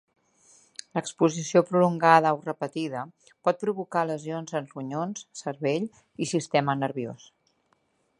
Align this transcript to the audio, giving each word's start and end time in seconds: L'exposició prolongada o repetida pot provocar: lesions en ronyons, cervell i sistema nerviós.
L'exposició 0.97 1.61
prolongada 1.67 2.31
o 2.37 2.39
repetida 2.45 3.03
pot 3.49 3.61
provocar: 3.65 4.05
lesions 4.13 4.57
en 4.61 4.71
ronyons, 4.73 5.23
cervell 5.43 5.89
i 6.27 6.29
sistema 6.33 6.77
nerviós. 6.83 7.29